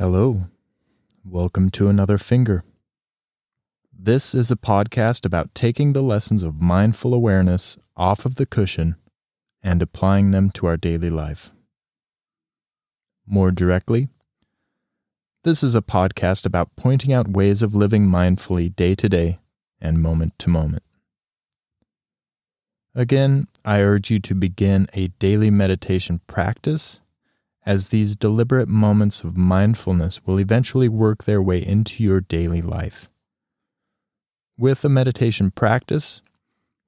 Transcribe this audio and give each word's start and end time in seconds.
Hello. 0.00 0.44
Welcome 1.24 1.70
to 1.70 1.88
another 1.88 2.18
finger. 2.18 2.62
This 3.92 4.32
is 4.32 4.48
a 4.52 4.56
podcast 4.56 5.26
about 5.26 5.56
taking 5.56 5.92
the 5.92 6.04
lessons 6.04 6.44
of 6.44 6.62
mindful 6.62 7.12
awareness 7.12 7.76
off 7.96 8.24
of 8.24 8.36
the 8.36 8.46
cushion 8.46 8.94
and 9.60 9.82
applying 9.82 10.30
them 10.30 10.50
to 10.50 10.68
our 10.68 10.76
daily 10.76 11.10
life. 11.10 11.50
More 13.26 13.50
directly, 13.50 14.08
this 15.42 15.64
is 15.64 15.74
a 15.74 15.82
podcast 15.82 16.46
about 16.46 16.76
pointing 16.76 17.12
out 17.12 17.26
ways 17.26 17.60
of 17.60 17.74
living 17.74 18.06
mindfully 18.06 18.76
day 18.76 18.94
to 18.94 19.08
day 19.08 19.40
and 19.80 20.00
moment 20.00 20.38
to 20.38 20.48
moment. 20.48 20.84
Again, 22.94 23.48
I 23.64 23.80
urge 23.80 24.12
you 24.12 24.20
to 24.20 24.36
begin 24.36 24.86
a 24.92 25.08
daily 25.18 25.50
meditation 25.50 26.20
practice 26.28 27.00
as 27.68 27.90
these 27.90 28.16
deliberate 28.16 28.66
moments 28.66 29.22
of 29.22 29.36
mindfulness 29.36 30.24
will 30.24 30.40
eventually 30.40 30.88
work 30.88 31.24
their 31.24 31.42
way 31.42 31.58
into 31.62 32.02
your 32.02 32.18
daily 32.18 32.62
life. 32.62 33.10
With 34.56 34.82
a 34.86 34.88
meditation 34.88 35.50
practice, 35.50 36.22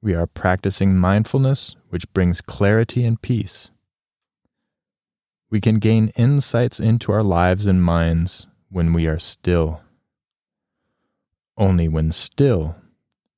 we 0.01 0.15
are 0.15 0.27
practicing 0.27 0.97
mindfulness, 0.97 1.77
which 1.91 2.11
brings 2.15 2.41
clarity 2.41 3.05
and 3.05 3.21
peace. 3.21 3.71
We 5.51 5.61
can 5.61 5.81
gain 5.81 6.13
insights 6.17 6.81
into 6.81 7.13
our 7.13 7.23
lives 7.23 7.67
and 7.67 7.85
minds 7.85 8.47
when 8.71 8.95
we 8.95 9.07
are 9.07 9.19
still. 9.19 9.83
Only 11.59 11.89
when 11.89 12.11
still 12.11 12.75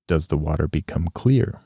does 0.07 0.29
the 0.29 0.37
water 0.37 0.69
become 0.69 1.09
clear. 1.13 1.61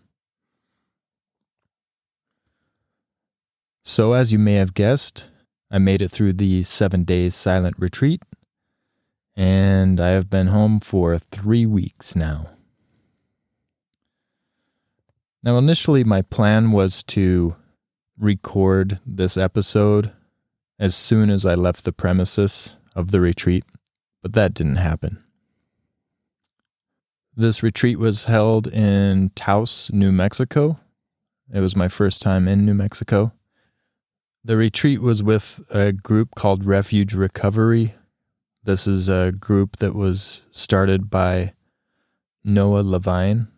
So, 3.84 4.14
as 4.14 4.32
you 4.32 4.38
may 4.38 4.54
have 4.54 4.72
guessed, 4.72 5.26
I 5.70 5.78
made 5.78 6.02
it 6.02 6.10
through 6.10 6.34
the 6.34 6.62
seven 6.62 7.04
days 7.04 7.34
silent 7.34 7.76
retreat, 7.78 8.22
and 9.34 10.00
I 10.00 10.10
have 10.10 10.30
been 10.30 10.48
home 10.48 10.80
for 10.80 11.18
three 11.18 11.66
weeks 11.66 12.14
now. 12.14 12.50
Now, 15.42 15.58
initially, 15.58 16.04
my 16.04 16.22
plan 16.22 16.72
was 16.72 17.02
to 17.04 17.54
record 18.18 19.00
this 19.06 19.36
episode 19.36 20.12
as 20.78 20.94
soon 20.94 21.30
as 21.30 21.46
I 21.46 21.54
left 21.54 21.84
the 21.84 21.92
premises 21.92 22.76
of 22.94 23.10
the 23.10 23.20
retreat, 23.20 23.64
but 24.22 24.32
that 24.32 24.54
didn't 24.54 24.76
happen. 24.76 25.22
This 27.36 27.62
retreat 27.62 27.98
was 27.98 28.24
held 28.24 28.66
in 28.66 29.30
Taos, 29.34 29.90
New 29.92 30.10
Mexico. 30.10 30.80
It 31.52 31.60
was 31.60 31.76
my 31.76 31.88
first 31.88 32.22
time 32.22 32.48
in 32.48 32.64
New 32.64 32.74
Mexico. 32.74 33.32
The 34.46 34.56
retreat 34.56 35.00
was 35.00 35.24
with 35.24 35.60
a 35.70 35.90
group 35.90 36.36
called 36.36 36.64
Refuge 36.64 37.14
Recovery. 37.14 37.96
This 38.62 38.86
is 38.86 39.08
a 39.08 39.32
group 39.32 39.78
that 39.78 39.92
was 39.92 40.42
started 40.52 41.10
by 41.10 41.54
Noah 42.44 42.82
Levine. 42.82 43.48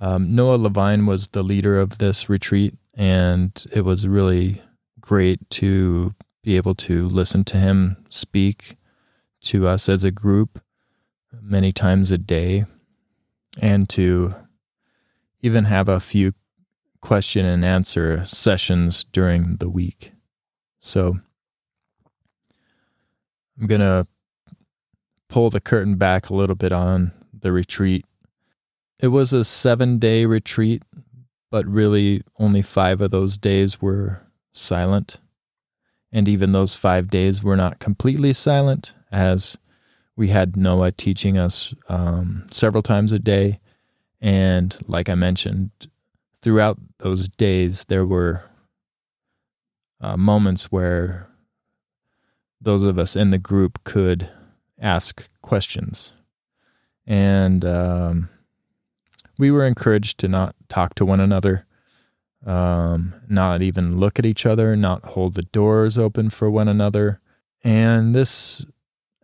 Um, 0.00 0.34
Noah 0.34 0.56
Levine 0.56 1.06
was 1.06 1.28
the 1.28 1.44
leader 1.44 1.78
of 1.78 1.98
this 1.98 2.28
retreat, 2.28 2.74
and 2.92 3.52
it 3.70 3.82
was 3.82 4.08
really 4.08 4.62
great 4.98 5.48
to 5.50 6.16
be 6.42 6.56
able 6.56 6.74
to 6.74 7.08
listen 7.08 7.44
to 7.44 7.58
him 7.58 8.04
speak 8.08 8.78
to 9.42 9.68
us 9.68 9.88
as 9.88 10.02
a 10.02 10.10
group 10.10 10.60
many 11.40 11.70
times 11.70 12.10
a 12.10 12.18
day 12.18 12.64
and 13.62 13.88
to 13.90 14.34
even 15.40 15.66
have 15.66 15.88
a 15.88 16.00
few 16.00 16.32
question 17.00 17.46
and 17.46 17.64
answer 17.64 18.24
sessions 18.24 19.04
during 19.04 19.58
the 19.58 19.70
week. 19.70 20.14
So 20.80 21.18
I'm 23.58 23.66
going 23.66 23.80
to 23.80 24.06
pull 25.28 25.50
the 25.50 25.60
curtain 25.60 25.96
back 25.96 26.30
a 26.30 26.34
little 26.34 26.56
bit 26.56 26.72
on 26.72 27.12
the 27.32 27.52
retreat. 27.52 28.04
It 28.98 29.08
was 29.08 29.32
a 29.32 29.44
seven 29.44 29.98
day 29.98 30.24
retreat, 30.24 30.82
but 31.50 31.66
really 31.66 32.22
only 32.38 32.62
five 32.62 33.00
of 33.00 33.10
those 33.10 33.36
days 33.36 33.80
were 33.80 34.22
silent. 34.52 35.18
And 36.12 36.28
even 36.28 36.52
those 36.52 36.74
five 36.74 37.10
days 37.10 37.42
were 37.42 37.56
not 37.56 37.78
completely 37.78 38.32
silent, 38.32 38.94
as 39.12 39.58
we 40.16 40.28
had 40.28 40.56
Noah 40.56 40.92
teaching 40.92 41.36
us 41.36 41.74
um, 41.88 42.46
several 42.50 42.82
times 42.82 43.12
a 43.12 43.18
day. 43.18 43.58
And 44.20 44.76
like 44.86 45.08
I 45.10 45.14
mentioned, 45.14 45.70
throughout 46.40 46.78
those 46.98 47.28
days, 47.28 47.84
there 47.84 48.06
were 48.06 48.44
uh, 50.00 50.16
moments 50.16 50.66
where 50.66 51.28
those 52.60 52.82
of 52.82 52.98
us 52.98 53.16
in 53.16 53.30
the 53.30 53.38
group 53.38 53.82
could 53.84 54.28
ask 54.80 55.28
questions. 55.42 56.12
And 57.06 57.64
um, 57.64 58.28
we 59.38 59.50
were 59.50 59.64
encouraged 59.64 60.18
to 60.18 60.28
not 60.28 60.54
talk 60.68 60.94
to 60.96 61.04
one 61.04 61.20
another, 61.20 61.66
um, 62.44 63.14
not 63.28 63.62
even 63.62 63.98
look 63.98 64.18
at 64.18 64.26
each 64.26 64.44
other, 64.44 64.76
not 64.76 65.04
hold 65.04 65.34
the 65.34 65.42
doors 65.42 65.98
open 65.98 66.30
for 66.30 66.50
one 66.50 66.68
another. 66.68 67.20
And 67.62 68.14
this, 68.14 68.66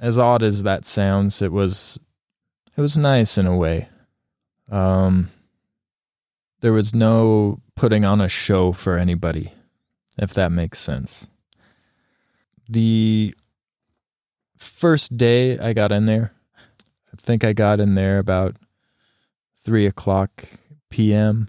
as 0.00 0.18
odd 0.18 0.42
as 0.42 0.62
that 0.62 0.84
sounds, 0.84 1.42
it 1.42 1.52
was 1.52 1.98
it 2.76 2.80
was 2.80 2.96
nice 2.96 3.36
in 3.36 3.46
a 3.46 3.56
way. 3.56 3.88
Um, 4.70 5.30
there 6.60 6.72
was 6.72 6.94
no 6.94 7.60
putting 7.74 8.04
on 8.04 8.20
a 8.20 8.28
show 8.28 8.72
for 8.72 8.96
anybody 8.96 9.52
if 10.18 10.34
that 10.34 10.52
makes 10.52 10.78
sense. 10.78 11.28
The 12.68 13.34
first 14.56 15.16
day 15.16 15.58
I 15.58 15.72
got 15.72 15.92
in 15.92 16.06
there, 16.06 16.32
I 16.56 17.16
think 17.16 17.44
I 17.44 17.52
got 17.52 17.80
in 17.80 17.94
there 17.94 18.18
about 18.18 18.56
three 19.62 19.86
o'clock 19.86 20.44
p.m. 20.90 21.48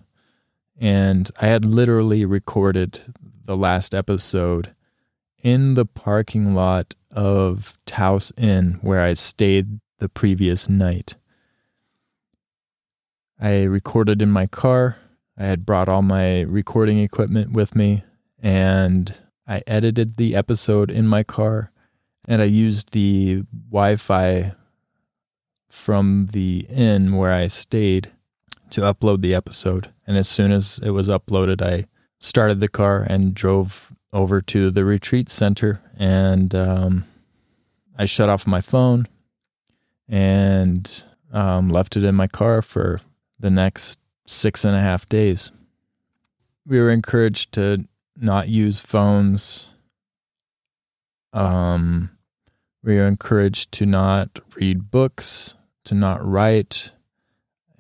And 0.80 1.30
I 1.40 1.48
had 1.48 1.66
literally 1.66 2.26
recorded 2.26 3.02
the 3.46 3.56
last 3.56 3.94
episode 3.94 4.74
in 5.42 5.76
the 5.76 5.86
parking 5.86 6.56
lot 6.56 6.96
of 7.12 7.78
Taos 7.86 8.32
Inn 8.38 8.80
where 8.82 9.02
I 9.02 9.14
stayed 9.14 9.80
the 10.00 10.10
previous 10.10 10.68
night. 10.68 11.16
I 13.40 13.64
recorded 13.64 14.22
in 14.22 14.32
my 14.32 14.48
car. 14.48 14.98
I 15.38 15.46
had 15.46 15.66
brought 15.66 15.90
all 15.90 16.02
my 16.02 16.42
recording 16.42 17.00
equipment 17.00 17.52
with 17.52 17.76
me 17.76 18.04
and 18.44 19.16
I 19.48 19.64
edited 19.66 20.18
the 20.18 20.36
episode 20.36 20.92
in 20.92 21.08
my 21.08 21.24
car 21.24 21.72
and 22.26 22.42
I 22.42 22.46
used 22.46 22.92
the 22.92 23.44
Wi 23.70 23.96
Fi 23.96 24.54
from 25.70 26.28
the 26.34 26.68
inn 26.70 27.16
where 27.16 27.34
I 27.34 27.48
stayed 27.48 28.12
to 28.70 28.82
upload 28.82 29.22
the 29.22 29.34
episode. 29.34 29.92
And 30.06 30.18
as 30.18 30.28
soon 30.28 30.52
as 30.52 30.80
it 30.84 30.92
was 30.92 31.08
uploaded, 31.08 31.62
I 31.62 31.88
started 32.20 32.60
the 32.60 32.68
car 32.68 33.02
and 33.02 33.34
drove 33.34 33.94
over 34.12 34.42
to 34.42 34.70
the 34.70 34.86
retreat 34.86 35.30
center 35.30 35.82
and 35.98 36.54
um, 36.54 37.06
I 37.98 38.06
shut 38.06 38.30
off 38.30 38.46
my 38.46 38.62
phone 38.62 39.08
and 40.08 41.04
um, 41.32 41.70
left 41.70 41.96
it 41.96 42.04
in 42.04 42.14
my 42.14 42.28
car 42.28 42.62
for 42.62 43.00
the 43.40 43.50
next 43.50 44.00
six 44.28 44.66
and 44.66 44.76
a 44.76 44.82
half 44.82 45.08
days. 45.08 45.52
We 46.66 46.80
were 46.80 46.92
encouraged 46.92 47.54
to 47.54 47.86
not 48.16 48.50
use 48.50 48.80
phones. 48.80 49.68
Um, 51.32 52.12
we 52.84 53.00
are 53.00 53.08
encouraged 53.08 53.72
to 53.74 53.86
not 53.86 54.40
read 54.56 54.92
books, 54.92 55.56
to 55.86 55.96
not 55.96 56.26
write, 56.26 56.92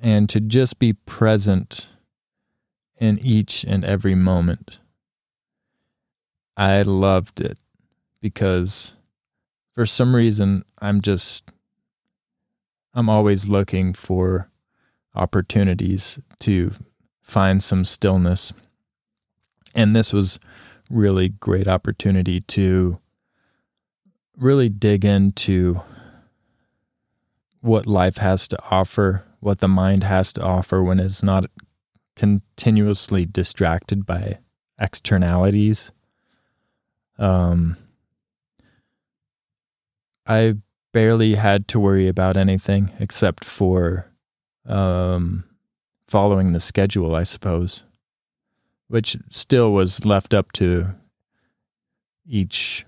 and 0.01 0.29
to 0.29 0.39
just 0.39 0.79
be 0.79 0.93
present 0.93 1.87
in 2.99 3.19
each 3.19 3.63
and 3.63 3.83
every 3.83 4.15
moment. 4.15 4.79
I 6.55 6.81
loved 6.83 7.41
it 7.41 7.57
because 8.21 8.93
for 9.73 9.85
some 9.85 10.15
reason 10.15 10.63
I'm 10.79 11.01
just 11.01 11.51
I'm 12.93 13.09
always 13.09 13.47
looking 13.47 13.93
for 13.93 14.49
opportunities 15.15 16.19
to 16.39 16.73
find 17.21 17.63
some 17.63 17.85
stillness 17.85 18.53
and 19.73 19.95
this 19.95 20.13
was 20.13 20.39
really 20.89 21.29
great 21.29 21.67
opportunity 21.67 22.41
to 22.41 22.99
really 24.37 24.69
dig 24.69 25.05
into 25.05 25.81
what 27.61 27.87
life 27.87 28.17
has 28.17 28.47
to 28.47 28.57
offer, 28.69 29.23
what 29.39 29.59
the 29.59 29.67
mind 29.67 30.03
has 30.03 30.33
to 30.33 30.43
offer 30.43 30.83
when 30.83 30.99
it's 30.99 31.23
not 31.23 31.45
continuously 32.15 33.25
distracted 33.25 34.05
by 34.05 34.39
externalities. 34.79 35.91
Um, 37.17 37.77
I 40.27 40.55
barely 40.91 41.35
had 41.35 41.67
to 41.69 41.79
worry 41.79 42.07
about 42.07 42.37
anything 42.37 42.91
except 42.99 43.43
for 43.43 44.11
um, 44.65 45.43
following 46.07 46.51
the 46.51 46.59
schedule, 46.59 47.15
I 47.15 47.23
suppose 47.23 47.83
which 48.93 49.17
still 49.31 49.73
was 49.73 50.05
left 50.05 50.35
up 50.35 50.51
to 50.51 50.93
each 52.27 52.85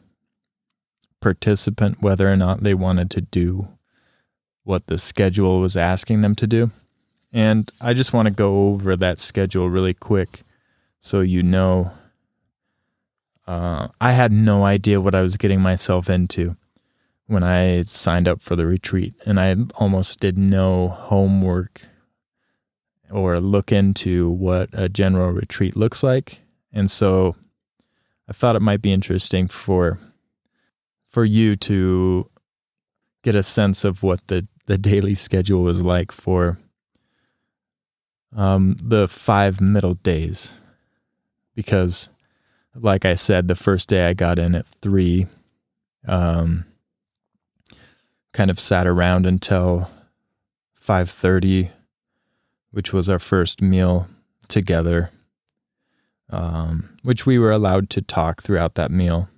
participant 1.19 1.99
whether 1.99 2.31
or 2.31 2.35
not 2.35 2.61
they 2.61 2.75
wanted 2.75 3.09
to 3.09 3.21
do 3.21 3.67
what 4.63 4.85
the 4.85 4.99
schedule 4.99 5.59
was 5.59 5.75
asking 5.75 6.21
them 6.21 6.35
to 6.35 6.45
do. 6.45 6.69
And 7.33 7.71
I 7.81 7.95
just 7.95 8.13
want 8.13 8.27
to 8.27 8.33
go 8.35 8.67
over 8.67 8.95
that 8.95 9.17
schedule 9.17 9.67
really 9.67 9.95
quick 9.95 10.43
so 10.99 11.21
you 11.21 11.41
know. 11.41 11.91
Uh, 13.47 13.87
I 13.99 14.11
had 14.11 14.31
no 14.31 14.63
idea 14.63 15.01
what 15.01 15.15
I 15.15 15.23
was 15.23 15.37
getting 15.37 15.59
myself 15.59 16.07
into 16.07 16.55
when 17.25 17.41
I 17.41 17.81
signed 17.81 18.27
up 18.27 18.43
for 18.43 18.55
the 18.55 18.67
retreat, 18.67 19.15
and 19.25 19.39
I 19.39 19.55
almost 19.77 20.19
did 20.19 20.37
no 20.37 20.89
homework 20.89 21.81
or 23.11 23.39
look 23.39 23.71
into 23.71 24.29
what 24.29 24.69
a 24.73 24.89
general 24.89 25.31
retreat 25.31 25.75
looks 25.75 26.03
like. 26.03 26.39
And 26.73 26.89
so 26.89 27.35
I 28.27 28.33
thought 28.33 28.55
it 28.55 28.61
might 28.61 28.81
be 28.81 28.93
interesting 28.93 29.47
for 29.47 29.99
for 31.09 31.23
you 31.23 31.55
to 31.55 32.29
get 33.23 33.35
a 33.35 33.41
sense 33.41 33.85
of 33.85 34.03
what 34.03 34.27
the, 34.27 34.45
the 34.65 34.77
daily 34.77 35.15
schedule 35.15 35.63
was 35.63 35.81
like 35.81 36.11
for 36.11 36.59
um, 38.35 38.75
the 38.83 39.07
five 39.07 39.61
middle 39.61 39.95
days. 39.95 40.51
Because, 41.55 42.09
like 42.75 43.05
I 43.05 43.15
said, 43.15 43.47
the 43.47 43.55
first 43.55 43.87
day 43.87 44.07
I 44.07 44.13
got 44.13 44.37
in 44.37 44.55
at 44.55 44.67
three, 44.81 45.27
um, 46.05 46.65
kind 48.33 48.51
of 48.51 48.59
sat 48.59 48.85
around 48.85 49.25
until 49.25 49.89
5.30 50.85 51.71
which 52.75 52.91
was 52.91 53.07
our 53.07 53.19
first 53.19 53.61
meal 53.61 54.05
together 54.49 55.09
um, 56.29 56.97
which 57.03 57.25
we 57.25 57.39
were 57.39 57.51
allowed 57.51 57.89
to 57.91 58.01
talk 58.01 58.41
throughout 58.41 58.75
that 58.75 58.91
meal. 58.91 59.29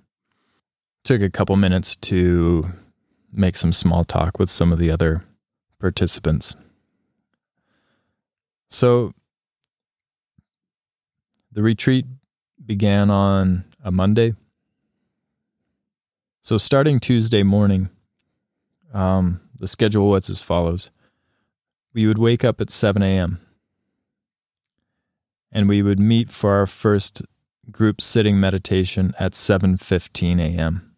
Took 1.04 1.22
a 1.22 1.30
couple 1.30 1.56
minutes 1.56 1.96
to 1.96 2.68
make 3.32 3.56
some 3.56 3.72
small 3.72 4.04
talk 4.04 4.38
with 4.38 4.50
some 4.50 4.72
of 4.72 4.78
the 4.78 4.90
other 4.90 5.22
participants. 5.78 6.56
So 8.68 9.12
the 11.52 11.62
retreat 11.62 12.06
began 12.64 13.10
on 13.10 13.64
a 13.82 13.90
monday. 13.90 14.34
So 16.42 16.58
starting 16.58 17.00
tuesday 17.00 17.42
morning 17.42 17.90
um, 18.92 19.40
the 19.58 19.68
schedule 19.68 20.08
was 20.08 20.28
as 20.30 20.42
follows 20.42 20.90
we 21.98 22.06
would 22.06 22.18
wake 22.18 22.44
up 22.44 22.60
at 22.60 22.70
7 22.70 23.02
a.m. 23.02 23.40
and 25.50 25.68
we 25.68 25.82
would 25.82 25.98
meet 25.98 26.30
for 26.30 26.52
our 26.52 26.64
first 26.64 27.22
group 27.72 28.00
sitting 28.00 28.38
meditation 28.38 29.12
at 29.18 29.32
7:15 29.32 30.38
a.m. 30.40 30.94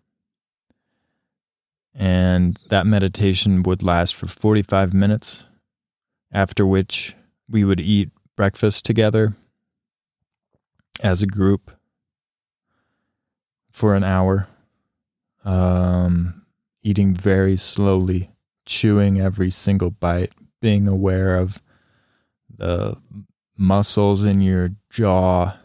And 1.94 2.58
that 2.68 2.86
meditation 2.86 3.62
would 3.62 3.82
last 3.82 4.14
for 4.14 4.26
45 4.26 4.92
minutes 4.92 5.46
after 6.30 6.66
which 6.66 7.16
we 7.48 7.64
would 7.64 7.80
eat 7.80 8.10
breakfast 8.36 8.84
together 8.84 9.34
as 11.02 11.22
a 11.22 11.26
group 11.26 11.70
for 13.70 13.94
an 13.94 14.04
hour 14.04 14.48
um, 15.46 16.44
eating 16.82 17.14
very 17.14 17.56
slowly, 17.56 18.32
chewing 18.66 19.18
every 19.18 19.50
single 19.50 19.90
bite, 19.90 20.34
being 20.60 20.86
aware 20.86 21.36
of 21.36 21.60
the 22.56 22.96
muscles 23.56 24.24
in 24.24 24.40
your 24.40 24.70
jaw, 24.90 25.56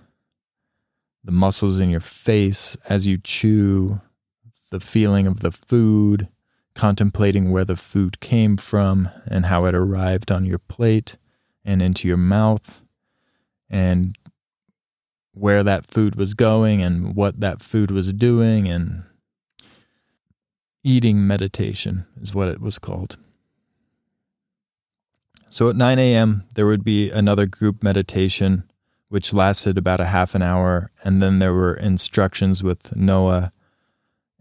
the 1.24 1.32
muscles 1.32 1.80
in 1.80 1.90
your 1.90 2.00
face 2.00 2.78
as 2.88 3.06
you 3.08 3.18
chew, 3.18 4.02
the 4.72 4.80
feeling 4.80 5.28
of 5.28 5.40
the 5.40 5.52
food, 5.52 6.28
contemplating 6.74 7.52
where 7.52 7.66
the 7.66 7.76
food 7.76 8.20
came 8.20 8.58
from 8.58 9.10
and 9.28 9.46
how 9.46 9.66
it 9.66 9.74
arrived 9.74 10.32
on 10.32 10.46
your 10.46 10.60
plate 10.60 11.18
and 11.64 11.82
into 11.82 12.08
your 12.08 12.18
mouth, 12.18 12.82
and 13.70 14.18
where 15.34 15.64
that 15.64 15.90
food 15.90 16.16
was 16.16 16.34
going 16.34 16.82
and 16.82 17.16
what 17.16 17.40
that 17.40 17.62
food 17.62 17.92
was 17.92 18.14
doing 18.14 18.68
and 18.68 19.04
eating 20.84 21.26
meditation, 21.26 22.06
is 22.22 22.36
what 22.36 22.48
it 22.48 22.62
was 22.62 22.78
called. 22.78 23.18
So 25.56 25.70
at 25.70 25.78
9 25.78 26.00
a.m., 26.00 26.44
there 26.56 26.66
would 26.66 26.84
be 26.84 27.10
another 27.10 27.46
group 27.46 27.82
meditation, 27.82 28.70
which 29.08 29.32
lasted 29.32 29.78
about 29.78 30.02
a 30.02 30.06
half 30.08 30.36
an 30.36 30.42
hour. 30.42 30.92
And 31.02 31.24
then 31.24 31.40
there 31.40 31.54
were 31.54 31.74
instructions 31.74 32.62
with 32.62 32.94
Noah 32.94 33.54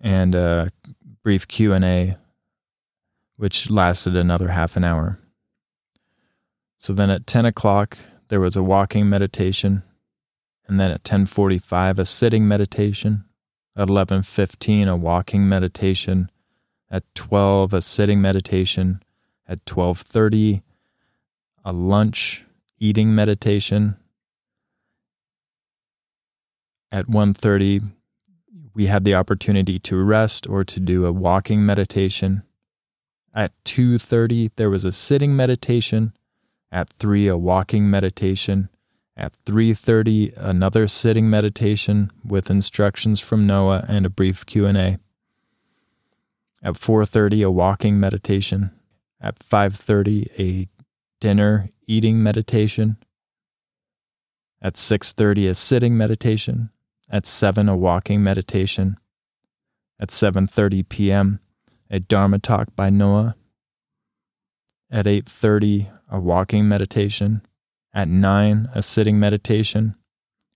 and 0.00 0.34
a 0.34 0.72
brief 1.22 1.46
Q&A, 1.46 2.16
which 3.36 3.70
lasted 3.70 4.16
another 4.16 4.48
half 4.48 4.76
an 4.76 4.82
hour. 4.82 5.20
So 6.78 6.92
then 6.92 7.10
at 7.10 7.28
10 7.28 7.46
o'clock, 7.46 7.96
there 8.26 8.40
was 8.40 8.56
a 8.56 8.64
walking 8.64 9.08
meditation. 9.08 9.84
And 10.66 10.80
then 10.80 10.90
at 10.90 11.02
1045, 11.02 12.00
a 12.00 12.04
sitting 12.04 12.48
meditation. 12.48 13.22
At 13.76 13.82
1115, 13.82 14.88
a 14.88 14.96
walking 14.96 15.48
meditation 15.48 16.28
at 16.90 17.04
12 17.14 17.72
a 17.72 17.82
sitting 17.82 18.20
meditation 18.20 19.00
at 19.46 19.64
12:30 19.64 20.62
a 21.64 21.72
lunch 21.72 22.44
eating 22.78 23.14
meditation. 23.14 23.96
At 26.92 27.06
1:30 27.06 27.82
we 28.74 28.86
had 28.86 29.04
the 29.04 29.14
opportunity 29.14 29.78
to 29.78 29.96
rest 30.02 30.48
or 30.48 30.64
to 30.64 30.80
do 30.80 31.06
a 31.06 31.12
walking 31.12 31.64
meditation. 31.64 32.42
At 33.32 33.52
2:30 33.64 34.50
there 34.56 34.70
was 34.70 34.84
a 34.84 34.92
sitting 34.92 35.34
meditation. 35.34 36.12
At 36.70 36.90
3 36.90 37.28
a 37.28 37.36
walking 37.36 37.88
meditation. 37.88 38.68
At 39.16 39.32
3:30 39.46 40.32
another 40.36 40.88
sitting 40.88 41.30
meditation 41.30 42.10
with 42.24 42.50
instructions 42.50 43.20
from 43.20 43.46
Noah 43.46 43.84
and 43.88 44.04
a 44.04 44.10
brief 44.10 44.44
Q&A 44.44 44.98
at 46.62 46.74
4:30 46.78 47.42
a 47.42 47.50
walking 47.50 48.00
meditation. 48.00 48.70
At 49.20 49.38
5:30 49.38 50.28
a 50.38 50.68
dinner 51.24 51.70
eating 51.86 52.22
meditation. 52.22 52.98
At 54.60 54.74
6:30 54.74 55.48
a 55.48 55.54
sitting 55.54 55.96
meditation. 55.96 56.68
At 57.08 57.24
7 57.24 57.66
a 57.66 57.74
walking 57.74 58.22
meditation. 58.22 58.98
At 59.98 60.10
7:30 60.10 60.86
p.m. 60.86 61.40
a 61.88 61.98
dharma 61.98 62.38
talk 62.38 62.76
by 62.76 62.90
Noah. 62.90 63.36
At 64.90 65.06
8:30 65.06 65.90
a 66.10 66.20
walking 66.20 66.68
meditation. 66.68 67.40
At 67.94 68.08
9 68.08 68.68
a 68.74 68.82
sitting 68.82 69.18
meditation. 69.18 69.94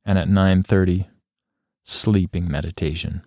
And 0.05 0.19
at 0.19 0.29
9:30 0.29 1.07
sleeping 1.83 2.47
meditation. 2.47 3.23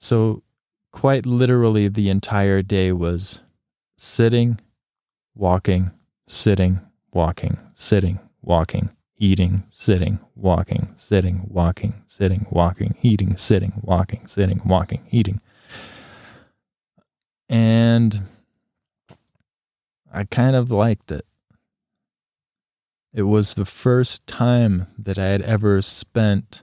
So, 0.00 0.42
quite 0.90 1.26
literally, 1.26 1.88
the 1.88 2.08
entire 2.08 2.62
day 2.62 2.92
was 2.92 3.42
sitting, 3.98 4.60
walking, 5.36 5.90
sitting, 6.26 6.80
walking, 7.12 7.58
sitting, 7.74 8.18
walking, 8.42 8.90
eating, 9.18 9.64
sitting, 9.68 10.18
walking, 10.34 10.92
sitting, 10.96 11.46
walking, 11.48 12.02
sitting, 12.06 12.46
walking, 12.50 12.96
eating, 13.02 13.36
sitting, 13.36 13.74
walking, 13.82 14.26
sitting, 14.26 14.60
walking, 14.64 15.06
eating. 15.10 15.40
And 17.48 18.22
I 20.12 20.24
kind 20.24 20.56
of 20.56 20.72
liked 20.72 21.12
it. 21.12 21.26
It 23.12 23.22
was 23.22 23.54
the 23.54 23.64
first 23.64 24.26
time 24.26 24.88
that 24.98 25.18
I 25.18 25.26
had 25.26 25.42
ever 25.42 25.80
spent 25.80 26.62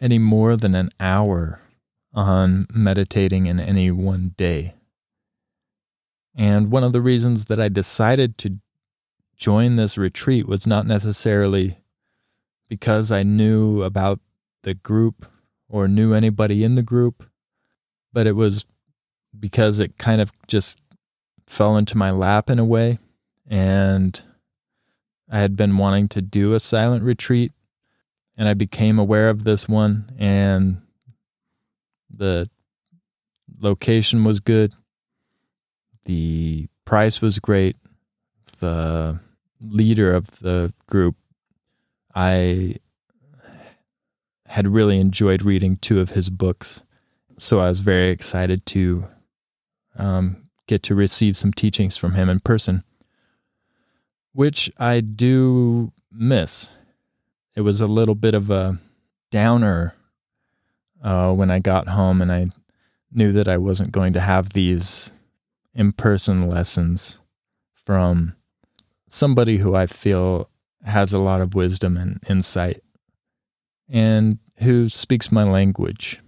any 0.00 0.18
more 0.18 0.56
than 0.56 0.74
an 0.74 0.90
hour 1.00 1.60
on 2.12 2.66
meditating 2.74 3.46
in 3.46 3.60
any 3.60 3.90
one 3.90 4.34
day. 4.36 4.74
And 6.38 6.70
one 6.70 6.84
of 6.84 6.92
the 6.92 7.02
reasons 7.02 7.46
that 7.46 7.60
I 7.60 7.68
decided 7.68 8.38
to 8.38 8.58
join 9.36 9.74
this 9.74 9.98
retreat 9.98 10.46
was 10.46 10.68
not 10.68 10.86
necessarily 10.86 11.78
because 12.68 13.10
I 13.10 13.24
knew 13.24 13.82
about 13.82 14.20
the 14.62 14.74
group 14.74 15.26
or 15.68 15.88
knew 15.88 16.14
anybody 16.14 16.62
in 16.62 16.76
the 16.76 16.82
group, 16.82 17.28
but 18.12 18.28
it 18.28 18.36
was 18.36 18.64
because 19.38 19.80
it 19.80 19.98
kind 19.98 20.20
of 20.20 20.30
just 20.46 20.78
fell 21.48 21.76
into 21.76 21.96
my 21.96 22.12
lap 22.12 22.48
in 22.48 22.60
a 22.60 22.64
way. 22.64 22.98
And 23.48 24.22
I 25.28 25.40
had 25.40 25.56
been 25.56 25.76
wanting 25.76 26.06
to 26.08 26.22
do 26.22 26.54
a 26.54 26.60
silent 26.60 27.02
retreat, 27.02 27.52
and 28.36 28.48
I 28.48 28.54
became 28.54 29.00
aware 29.00 29.28
of 29.28 29.42
this 29.42 29.68
one 29.68 30.12
and 30.16 30.82
the 32.08 32.48
location 33.60 34.22
was 34.22 34.38
good. 34.38 34.72
The 36.08 36.68
price 36.86 37.20
was 37.20 37.38
great. 37.38 37.76
The 38.60 39.20
leader 39.60 40.14
of 40.14 40.30
the 40.40 40.72
group, 40.86 41.16
I 42.14 42.76
had 44.46 44.68
really 44.68 44.98
enjoyed 45.00 45.42
reading 45.42 45.76
two 45.76 46.00
of 46.00 46.12
his 46.12 46.30
books, 46.30 46.82
so 47.36 47.58
I 47.58 47.68
was 47.68 47.80
very 47.80 48.08
excited 48.08 48.64
to 48.66 49.06
um, 49.98 50.44
get 50.66 50.82
to 50.84 50.94
receive 50.94 51.36
some 51.36 51.52
teachings 51.52 51.98
from 51.98 52.14
him 52.14 52.30
in 52.30 52.40
person, 52.40 52.84
which 54.32 54.70
I 54.78 55.00
do 55.00 55.92
miss. 56.10 56.70
It 57.54 57.60
was 57.60 57.82
a 57.82 57.86
little 57.86 58.14
bit 58.14 58.34
of 58.34 58.50
a 58.50 58.78
downer 59.30 59.94
uh, 61.02 61.34
when 61.34 61.50
I 61.50 61.58
got 61.58 61.88
home 61.88 62.22
and 62.22 62.32
I 62.32 62.46
knew 63.12 63.30
that 63.32 63.46
I 63.46 63.58
wasn't 63.58 63.92
going 63.92 64.14
to 64.14 64.20
have 64.20 64.54
these 64.54 65.12
in 65.78 65.92
person 65.92 66.48
lessons 66.48 67.20
from 67.72 68.34
somebody 69.08 69.58
who 69.58 69.76
I 69.76 69.86
feel 69.86 70.50
has 70.84 71.12
a 71.12 71.20
lot 71.20 71.40
of 71.40 71.54
wisdom 71.54 71.96
and 71.96 72.20
insight 72.28 72.82
and 73.88 74.40
who 74.58 74.88
speaks 74.88 75.30
my 75.30 75.44
language. 75.44 76.20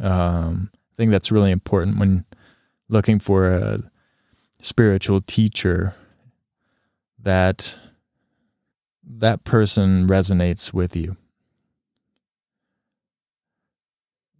Um, 0.00 0.70
I 0.74 0.96
think 0.96 1.10
that's 1.10 1.30
really 1.30 1.50
important 1.50 1.98
when 1.98 2.24
looking 2.88 3.18
for 3.18 3.52
a 3.52 3.80
spiritual 4.62 5.20
teacher 5.20 5.94
that 7.18 7.78
that 9.04 9.44
person 9.44 10.08
resonates 10.08 10.72
with 10.72 10.96
you. 10.96 11.18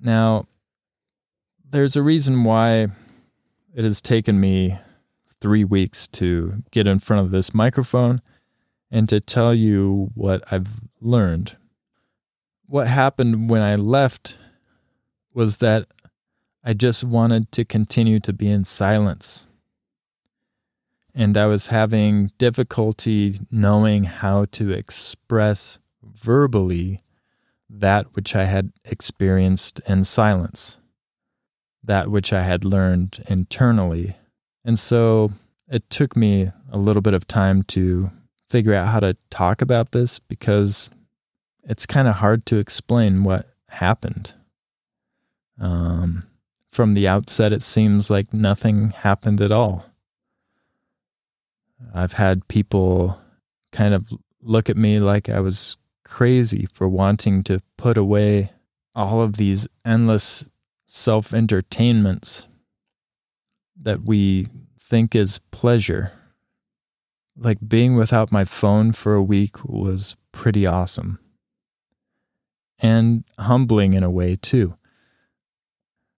Now, 0.01 0.47
there's 1.69 1.95
a 1.95 2.03
reason 2.03 2.43
why 2.43 2.89
it 3.75 3.85
has 3.85 4.01
taken 4.01 4.41
me 4.41 4.79
three 5.41 5.65
weeks 5.65 6.07
to 6.09 6.63
get 6.71 6.87
in 6.87 6.99
front 6.99 7.25
of 7.25 7.31
this 7.31 7.55
microphone 7.55 8.21
and 8.91 9.09
to 9.09 9.21
tell 9.21 9.55
you 9.55 10.11
what 10.15 10.43
I've 10.51 10.69
learned. 11.01 11.57
What 12.67 12.87
happened 12.87 13.49
when 13.49 13.63
I 13.63 13.77
left 13.77 14.37
was 15.33 15.59
that 15.59 15.87
I 16.63 16.75
just 16.75 17.05
wanted 17.05 17.53
to 17.53 17.65
continue 17.65 18.21
to 18.21 18.33
be 18.33 18.51
in 18.51 18.65
silence. 18.65 19.47
And 21.15 21.37
I 21.37 21.47
was 21.47 21.69
having 21.69 22.31
difficulty 22.39 23.41
knowing 23.51 24.05
how 24.05 24.45
to 24.53 24.71
express 24.71 25.79
verbally 26.03 27.01
that 27.69 28.15
which 28.15 28.35
I 28.35 28.45
had 28.45 28.73
experienced 28.85 29.81
in 29.89 30.05
silence, 30.05 30.77
that 31.83 32.11
which 32.11 32.33
I 32.33 32.43
had 32.43 32.65
learned 32.65 33.25
internally. 33.29 34.17
And 34.65 34.79
so 34.79 35.33
it 35.69 35.89
took 35.91 36.17
me 36.17 36.51
a 36.71 36.79
little 36.79 37.03
bit 37.03 37.15
of 37.15 37.27
time 37.27 37.63
to 37.65 38.11
figure 38.49 38.75
out 38.75 38.89
how 38.89 39.01
to 39.01 39.17
talk 39.31 39.63
about 39.63 39.93
this 39.93 40.19
because 40.19 40.91
it's 41.65 41.87
kind 41.87 42.09
of 42.09 42.17
hard 42.17 42.45
to 42.47 42.59
explain 42.59 43.25
what 43.25 43.49
happened. 43.69 44.35
Um, 45.61 46.25
from 46.73 46.95
the 46.95 47.07
outset, 47.07 47.53
it 47.53 47.63
seems 47.63 48.11
like 48.11 48.33
nothing 48.33 48.91
happened 48.91 49.41
at 49.41 49.53
all. 49.53 49.87
I've 51.95 52.15
had 52.15 52.47
people 52.49 53.19
kind 53.73 53.95
of 53.95 54.13
look 54.43 54.69
at 54.69 54.77
me 54.77 55.01
like 55.01 55.29
I 55.29 55.41
was 55.41 55.77
crazy 56.05 56.67
for 56.73 56.89
wanting 56.89 57.43
to 57.45 57.61
put 57.77 57.97
away 57.97 58.53
all 58.95 59.23
of 59.23 59.37
these 59.37 59.69
endless 59.85 60.45
self 60.91 61.33
entertainments 61.33 62.49
that 63.81 64.03
we 64.03 64.49
think 64.79 65.15
is 65.15 65.39
pleasure. 65.51 66.13
Like 67.37 67.59
being 67.67 67.95
without 67.95 68.33
my 68.33 68.45
phone 68.45 68.93
for 68.93 69.15
a 69.15 69.23
week 69.23 69.65
was 69.65 70.17
pretty 70.33 70.67
awesome 70.67 71.19
and 72.81 73.25
humbling 73.39 73.93
in 73.93 74.03
a 74.03 74.11
way, 74.11 74.37
too. 74.37 74.77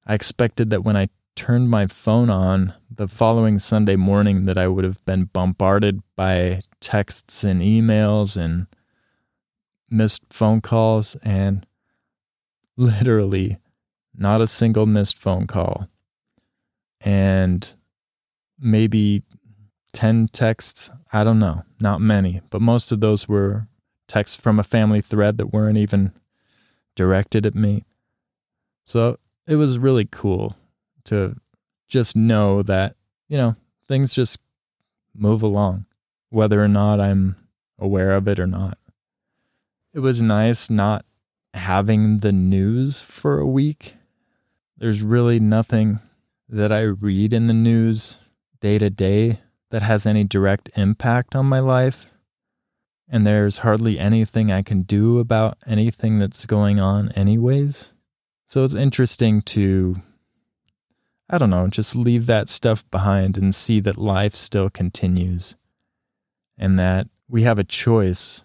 I 0.07 0.15
expected 0.15 0.71
that 0.71 0.85
when 0.85 0.97
I 0.97 1.09
turned 1.37 1.69
my 1.69 1.87
phone 1.87 2.31
on 2.31 2.75
the 2.91 3.09
following 3.09 3.59
Sunday 3.59 3.97
morning 3.97 4.47
that 4.47 4.59
I 4.59 4.69
would 4.69 4.85
have 4.85 5.05
been 5.05 5.25
bombarded 5.25 6.03
by 6.17 6.63
texts 6.81 7.45
and 7.45 7.61
emails 7.61 8.37
and 8.37 8.67
missed 9.91 10.23
phone 10.31 10.61
calls 10.61 11.17
and 11.23 11.67
literally 12.77 13.59
not 14.17 14.41
a 14.41 14.47
single 14.47 14.87
missed 14.87 15.19
phone 15.19 15.47
call 15.47 15.89
and 17.01 17.75
maybe 18.59 19.23
10 19.93 20.29
texts 20.29 20.91
i 21.13 21.25
don't 21.25 21.39
know 21.39 21.63
not 21.81 22.01
many 22.01 22.41
but 22.51 22.61
most 22.61 22.93
of 22.93 23.01
those 23.01 23.29
were 23.29 23.67
texts 24.09 24.37
from 24.37 24.59
a 24.59 24.65
family 24.65 25.01
thread 25.01 25.39
that 25.39 25.53
weren't 25.53 25.79
even 25.79 26.13
directed 26.95 27.47
at 27.47 27.55
me 27.55 27.85
so 28.85 29.19
it 29.47 29.57
was 29.57 29.79
really 29.79 30.05
cool 30.05 30.57
to 31.05 31.37
just 31.89 32.15
know 32.15 32.63
that 32.63 32.97
you 33.29 33.37
know 33.37 33.57
things 33.89 34.15
just 34.15 34.39
move 35.15 35.43
along 35.43 35.85
whether 36.31 36.63
or 36.63 36.69
not 36.69 37.01
i'm 37.01 37.37
aware 37.79 38.13
of 38.13 38.29
it 38.29 38.39
or 38.39 38.47
not 38.47 38.79
it 39.95 40.01
was 40.01 40.23
nice 40.23 40.71
not 40.71 41.05
having 41.55 42.21
the 42.21 42.33
news 42.33 43.01
for 43.01 43.39
a 43.39 43.47
week. 43.47 43.97
There's 44.83 45.01
really 45.01 45.39
nothing 45.39 46.01
that 46.49 46.73
I 46.73 46.81
read 46.81 47.33
in 47.33 47.47
the 47.47 47.55
news 47.55 48.19
day 48.61 48.81
to 48.81 48.91
day 48.91 49.39
that 49.71 49.83
has 49.83 50.07
any 50.07 50.25
direct 50.25 50.71
impact 50.75 51.37
on 51.37 51.47
my 51.47 51.61
life. 51.61 52.07
And 53.09 53.25
there's 53.25 53.59
hardly 53.59 53.97
anything 53.97 54.51
I 54.51 54.63
can 54.63 54.83
do 54.83 55.21
about 55.21 55.57
anything 55.69 56.19
that's 56.19 56.47
going 56.47 56.81
on, 56.81 57.13
anyways. 57.13 57.95
So 58.49 58.65
it's 58.65 58.75
interesting 58.75 59.41
to, 59.43 60.03
I 61.31 61.39
don't 61.39 61.51
know, 61.51 61.69
just 61.69 61.95
leave 61.95 62.27
that 62.27 62.49
stuff 62.49 62.83
behind 62.91 63.39
and 63.39 63.55
see 63.55 63.79
that 63.79 63.97
life 63.97 64.35
still 64.35 64.69
continues 64.69 65.55
and 66.59 66.77
that 66.81 67.07
we 67.29 67.43
have 67.43 67.61
a 67.61 67.63
choice 67.63 68.43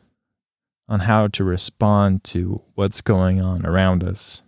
on 0.88 1.00
how 1.00 1.30
to 1.30 1.44
respond 1.44 2.24
to 2.26 2.62
what's 2.76 3.02
going 3.02 3.42
on 3.42 3.66
around 3.66 4.04
us. 4.04 4.44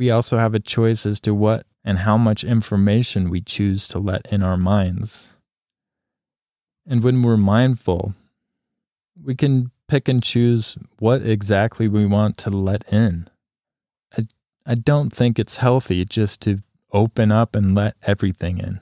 We 0.00 0.10
also 0.10 0.38
have 0.38 0.54
a 0.54 0.60
choice 0.60 1.04
as 1.04 1.20
to 1.20 1.34
what 1.34 1.66
and 1.84 1.98
how 1.98 2.16
much 2.16 2.42
information 2.42 3.28
we 3.28 3.42
choose 3.42 3.86
to 3.88 3.98
let 3.98 4.32
in 4.32 4.42
our 4.42 4.56
minds. 4.56 5.34
And 6.86 7.04
when 7.04 7.20
we're 7.22 7.36
mindful, 7.36 8.14
we 9.22 9.34
can 9.34 9.70
pick 9.88 10.08
and 10.08 10.22
choose 10.22 10.78
what 11.00 11.20
exactly 11.20 11.86
we 11.86 12.06
want 12.06 12.38
to 12.38 12.48
let 12.48 12.90
in. 12.90 13.28
I, 14.16 14.22
I 14.64 14.74
don't 14.74 15.10
think 15.10 15.38
it's 15.38 15.56
healthy 15.56 16.06
just 16.06 16.40
to 16.40 16.62
open 16.94 17.30
up 17.30 17.54
and 17.54 17.74
let 17.74 17.94
everything 18.02 18.56
in. 18.56 18.80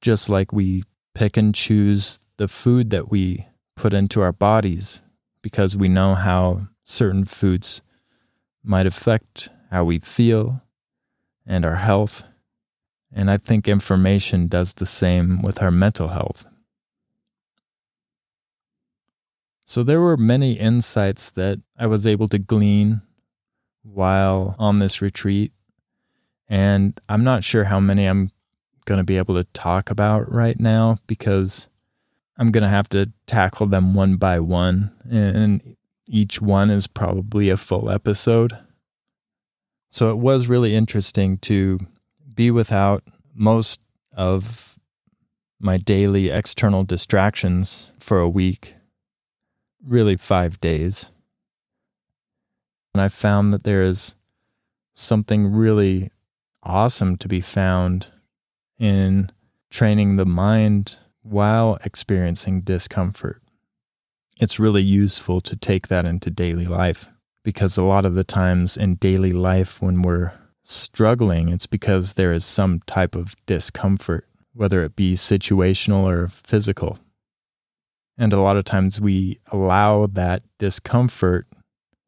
Just 0.00 0.30
like 0.30 0.50
we 0.50 0.84
pick 1.14 1.36
and 1.36 1.54
choose 1.54 2.20
the 2.38 2.48
food 2.48 2.88
that 2.88 3.10
we 3.10 3.48
put 3.76 3.92
into 3.92 4.22
our 4.22 4.32
bodies 4.32 5.02
because 5.42 5.76
we 5.76 5.88
know 5.88 6.14
how 6.14 6.68
certain 6.86 7.26
foods 7.26 7.82
might 8.64 8.86
affect 8.86 9.50
how 9.70 9.84
we 9.84 9.98
feel 9.98 10.62
and 11.46 11.64
our 11.64 11.76
health. 11.76 12.22
And 13.12 13.30
I 13.30 13.38
think 13.38 13.68
information 13.68 14.48
does 14.48 14.74
the 14.74 14.86
same 14.86 15.42
with 15.42 15.62
our 15.62 15.70
mental 15.70 16.08
health. 16.08 16.46
So 19.66 19.82
there 19.82 20.00
were 20.00 20.16
many 20.16 20.52
insights 20.52 21.30
that 21.30 21.60
I 21.78 21.86
was 21.86 22.06
able 22.06 22.28
to 22.28 22.38
glean 22.38 23.02
while 23.82 24.54
on 24.58 24.78
this 24.78 25.02
retreat. 25.02 25.52
And 26.48 27.00
I'm 27.08 27.24
not 27.24 27.42
sure 27.42 27.64
how 27.64 27.80
many 27.80 28.06
I'm 28.06 28.30
going 28.84 28.98
to 28.98 29.04
be 29.04 29.16
able 29.16 29.34
to 29.34 29.44
talk 29.52 29.90
about 29.90 30.32
right 30.32 30.58
now 30.58 30.98
because 31.06 31.68
I'm 32.38 32.50
going 32.50 32.62
to 32.62 32.68
have 32.68 32.88
to 32.90 33.10
tackle 33.26 33.66
them 33.66 33.94
one 33.94 34.16
by 34.16 34.40
one, 34.40 34.92
and 35.10 35.76
each 36.06 36.40
one 36.40 36.70
is 36.70 36.86
probably 36.86 37.48
a 37.48 37.56
full 37.56 37.90
episode. 37.90 38.56
So 39.96 40.10
it 40.10 40.18
was 40.18 40.46
really 40.46 40.74
interesting 40.74 41.38
to 41.38 41.78
be 42.34 42.50
without 42.50 43.02
most 43.32 43.80
of 44.12 44.78
my 45.58 45.78
daily 45.78 46.28
external 46.28 46.84
distractions 46.84 47.90
for 47.98 48.20
a 48.20 48.28
week, 48.28 48.74
really 49.82 50.16
five 50.16 50.60
days. 50.60 51.10
And 52.92 53.00
I 53.00 53.08
found 53.08 53.54
that 53.54 53.64
there 53.64 53.82
is 53.82 54.16
something 54.92 55.50
really 55.50 56.10
awesome 56.62 57.16
to 57.16 57.26
be 57.26 57.40
found 57.40 58.08
in 58.78 59.30
training 59.70 60.16
the 60.16 60.26
mind 60.26 60.98
while 61.22 61.78
experiencing 61.86 62.60
discomfort. 62.60 63.40
It's 64.38 64.60
really 64.60 64.82
useful 64.82 65.40
to 65.40 65.56
take 65.56 65.88
that 65.88 66.04
into 66.04 66.28
daily 66.28 66.66
life 66.66 67.08
because 67.46 67.76
a 67.76 67.84
lot 67.84 68.04
of 68.04 68.16
the 68.16 68.24
times 68.24 68.76
in 68.76 68.96
daily 68.96 69.32
life 69.32 69.80
when 69.80 70.02
we're 70.02 70.32
struggling, 70.64 71.48
it's 71.48 71.68
because 71.68 72.14
there 72.14 72.32
is 72.32 72.44
some 72.44 72.80
type 72.88 73.14
of 73.14 73.36
discomfort, 73.46 74.26
whether 74.52 74.82
it 74.82 74.96
be 74.96 75.14
situational 75.14 76.02
or 76.02 76.26
physical. 76.26 76.98
And 78.18 78.32
a 78.32 78.40
lot 78.40 78.56
of 78.56 78.64
times 78.64 79.00
we 79.00 79.38
allow 79.52 80.06
that 80.08 80.42
discomfort, 80.58 81.46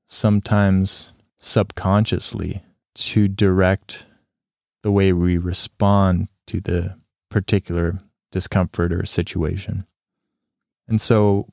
sometimes 0.09 1.13
subconsciously, 1.39 2.65
to 2.97 3.29
direct 3.29 4.07
the 4.83 4.91
way 4.91 5.13
we 5.13 5.39
respond 5.39 6.27
to 6.49 6.61
the 6.61 6.97
particular 7.31 8.01
discomfort 8.33 8.93
or 8.93 9.07
situation. 9.07 9.87
And 10.89 11.01
so 11.01 11.47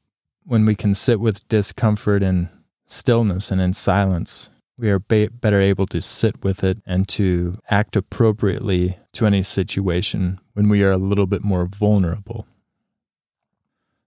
when 0.44 0.66
we 0.66 0.74
can 0.74 0.96
sit 0.96 1.20
with 1.20 1.48
discomfort 1.50 2.24
in 2.24 2.50
stillness 2.86 3.52
and 3.52 3.62
in 3.62 3.74
silence, 3.74 4.50
we 4.78 4.90
are 4.90 5.00
ba- 5.00 5.30
better 5.32 5.62
able 5.62 5.86
to 5.88 6.02
sit 6.02 6.44
with 6.44 6.64
it 6.64 6.80
and 6.86 7.08
to 7.08 7.60
act 7.70 7.96
appropriately 7.96 8.98
to 9.14 9.26
any 9.26 9.42
situation 9.42 10.40
when 10.54 10.70
we 10.70 10.84
are 10.84 10.92
a 10.92 10.98
little 10.98 11.28
bit 11.28 11.44
more 11.44 11.66
vulnerable. 11.66 12.46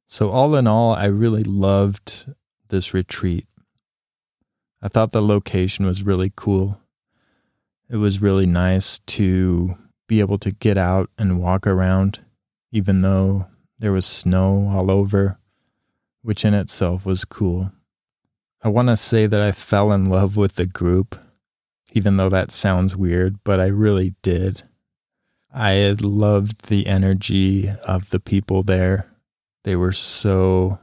So, 0.06 0.30
all 0.30 0.54
in 0.56 0.66
all, 0.66 0.94
I 0.94 1.06
really 1.06 1.44
loved 1.44 2.32
this 2.68 2.94
retreat. 2.94 3.46
I 4.80 4.88
thought 4.88 5.12
the 5.12 5.22
location 5.22 5.86
was 5.86 6.02
really 6.02 6.30
cool. 6.34 6.80
It 7.90 7.96
was 7.96 8.20
really 8.20 8.46
nice 8.46 9.00
to 9.00 9.76
be 10.06 10.20
able 10.20 10.38
to 10.38 10.50
get 10.50 10.78
out 10.78 11.10
and 11.18 11.40
walk 11.40 11.66
around, 11.66 12.24
even 12.70 13.02
though 13.02 13.46
there 13.78 13.92
was 13.92 14.06
snow 14.06 14.68
all 14.68 14.90
over, 14.90 15.38
which 16.22 16.44
in 16.44 16.54
itself 16.54 17.04
was 17.04 17.24
cool. 17.24 17.72
I 18.62 18.68
want 18.68 18.88
to 18.88 18.96
say 18.96 19.26
that 19.26 19.40
I 19.40 19.52
fell 19.52 19.92
in 19.92 20.06
love 20.06 20.36
with 20.36 20.56
the 20.56 20.66
group, 20.66 21.18
even 21.92 22.16
though 22.16 22.28
that 22.28 22.50
sounds 22.50 22.96
weird, 22.96 23.42
but 23.44 23.60
I 23.60 23.66
really 23.66 24.14
did. 24.22 24.64
I 25.52 25.72
had 25.72 26.02
loved 26.02 26.68
the 26.68 26.86
energy 26.86 27.70
of 27.84 28.10
the 28.10 28.20
people 28.20 28.62
there. 28.62 29.06
They 29.64 29.76
were 29.76 29.92
so 29.92 30.78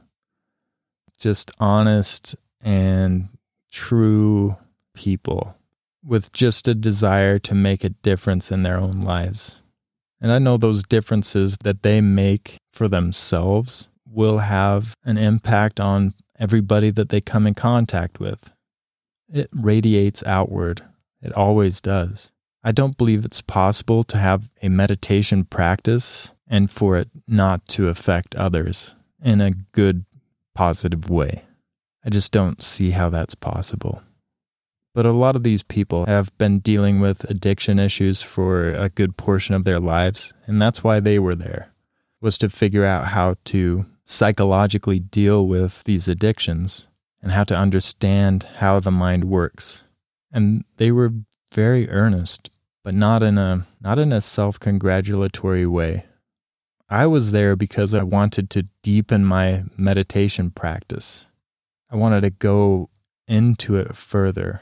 just 1.18 1.50
honest 1.58 2.34
and 2.62 3.28
true 3.70 4.56
people 4.94 5.56
with 6.02 6.32
just 6.32 6.66
a 6.68 6.74
desire 6.74 7.38
to 7.40 7.54
make 7.54 7.84
a 7.84 7.90
difference 7.90 8.50
in 8.50 8.62
their 8.62 8.78
own 8.78 9.02
lives. 9.02 9.60
And 10.20 10.32
I 10.32 10.38
know 10.38 10.56
those 10.56 10.82
differences 10.82 11.58
that 11.62 11.82
they 11.82 12.00
make 12.00 12.56
for 12.72 12.88
themselves 12.88 13.88
will 14.08 14.38
have 14.38 14.94
an 15.04 15.18
impact 15.18 15.78
on 15.78 16.14
everybody 16.38 16.90
that 16.90 17.08
they 17.08 17.20
come 17.20 17.46
in 17.46 17.54
contact 17.54 18.20
with. 18.20 18.52
It 19.32 19.48
radiates 19.52 20.22
outward. 20.24 20.82
It 21.20 21.32
always 21.32 21.80
does. 21.80 22.30
I 22.62 22.72
don't 22.72 22.96
believe 22.96 23.24
it's 23.24 23.42
possible 23.42 24.02
to 24.04 24.18
have 24.18 24.50
a 24.62 24.68
meditation 24.68 25.44
practice 25.44 26.32
and 26.48 26.70
for 26.70 26.96
it 26.96 27.08
not 27.26 27.66
to 27.68 27.88
affect 27.88 28.34
others 28.34 28.94
in 29.22 29.40
a 29.40 29.50
good, 29.50 30.04
positive 30.54 31.10
way. 31.10 31.44
I 32.04 32.10
just 32.10 32.32
don't 32.32 32.62
see 32.62 32.90
how 32.90 33.08
that's 33.10 33.34
possible. 33.34 34.02
But 34.94 35.06
a 35.06 35.12
lot 35.12 35.36
of 35.36 35.42
these 35.42 35.62
people 35.62 36.06
have 36.06 36.36
been 36.38 36.60
dealing 36.60 37.00
with 37.00 37.28
addiction 37.28 37.78
issues 37.78 38.22
for 38.22 38.70
a 38.70 38.88
good 38.88 39.16
portion 39.16 39.54
of 39.54 39.64
their 39.64 39.80
lives, 39.80 40.32
and 40.46 40.62
that's 40.62 40.82
why 40.82 41.00
they 41.00 41.18
were 41.18 41.34
there. 41.34 41.72
Was 42.20 42.38
to 42.38 42.48
figure 42.48 42.84
out 42.84 43.08
how 43.08 43.36
to 43.46 43.86
psychologically 44.06 45.00
deal 45.00 45.46
with 45.46 45.84
these 45.84 46.08
addictions 46.08 46.88
and 47.20 47.32
how 47.32 47.44
to 47.44 47.56
understand 47.56 48.44
how 48.56 48.80
the 48.80 48.90
mind 48.90 49.24
works. 49.24 49.84
And 50.32 50.64
they 50.76 50.92
were 50.92 51.12
very 51.52 51.90
earnest, 51.90 52.50
but 52.84 52.94
not 52.94 53.22
in 53.22 53.36
a 53.36 53.66
not 53.80 53.98
in 53.98 54.12
a 54.12 54.20
self-congratulatory 54.20 55.66
way. 55.66 56.06
I 56.88 57.06
was 57.06 57.32
there 57.32 57.56
because 57.56 57.94
I 57.94 58.04
wanted 58.04 58.48
to 58.50 58.68
deepen 58.82 59.24
my 59.24 59.64
meditation 59.76 60.50
practice. 60.50 61.26
I 61.90 61.96
wanted 61.96 62.20
to 62.20 62.30
go 62.30 62.90
into 63.26 63.76
it 63.76 63.96
further. 63.96 64.60